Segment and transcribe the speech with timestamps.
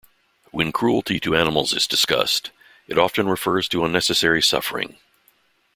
[0.49, 2.49] When cruelty to animals is discussed,
[2.87, 4.97] it often refers to unnecessary suffering.